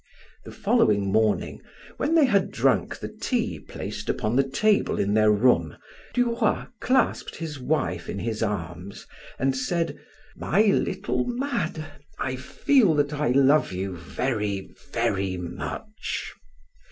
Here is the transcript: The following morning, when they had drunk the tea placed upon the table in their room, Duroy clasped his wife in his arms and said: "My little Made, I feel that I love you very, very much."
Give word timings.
The 0.45 0.51
following 0.51 1.11
morning, 1.11 1.61
when 1.97 2.15
they 2.15 2.25
had 2.25 2.49
drunk 2.49 2.97
the 2.97 3.07
tea 3.21 3.59
placed 3.59 4.09
upon 4.09 4.35
the 4.35 4.41
table 4.49 4.97
in 4.97 5.13
their 5.13 5.31
room, 5.31 5.77
Duroy 6.15 6.65
clasped 6.79 7.35
his 7.35 7.59
wife 7.59 8.09
in 8.09 8.17
his 8.17 8.41
arms 8.41 9.05
and 9.37 9.55
said: 9.55 9.99
"My 10.35 10.63
little 10.63 11.25
Made, 11.25 11.85
I 12.17 12.35
feel 12.35 12.95
that 12.95 13.13
I 13.13 13.27
love 13.29 13.71
you 13.71 13.95
very, 13.95 14.71
very 14.91 15.37
much." 15.37 16.31